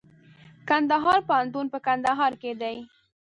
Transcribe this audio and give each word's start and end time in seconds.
کندهار 0.69 1.19
پوهنتون 1.27 1.65
په 1.73 1.79
کندهار 1.87 2.33
کي 2.41 2.51
دئ. 2.61 2.77